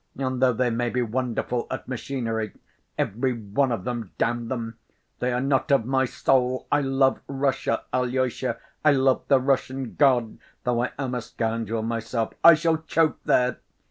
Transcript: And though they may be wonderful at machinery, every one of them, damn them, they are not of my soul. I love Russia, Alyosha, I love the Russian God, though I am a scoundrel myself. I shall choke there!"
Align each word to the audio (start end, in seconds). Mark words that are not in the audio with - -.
And 0.17 0.41
though 0.41 0.51
they 0.51 0.71
may 0.71 0.89
be 0.89 1.03
wonderful 1.03 1.67
at 1.69 1.87
machinery, 1.87 2.53
every 2.97 3.33
one 3.39 3.71
of 3.71 3.83
them, 3.83 4.09
damn 4.17 4.47
them, 4.47 4.79
they 5.19 5.31
are 5.31 5.39
not 5.39 5.71
of 5.71 5.85
my 5.85 6.05
soul. 6.05 6.65
I 6.71 6.81
love 6.81 7.19
Russia, 7.27 7.83
Alyosha, 7.93 8.57
I 8.83 8.93
love 8.93 9.21
the 9.27 9.39
Russian 9.39 9.93
God, 9.93 10.39
though 10.63 10.81
I 10.83 10.89
am 10.97 11.13
a 11.13 11.21
scoundrel 11.21 11.83
myself. 11.83 12.33
I 12.43 12.55
shall 12.55 12.77
choke 12.77 13.23
there!" 13.25 13.59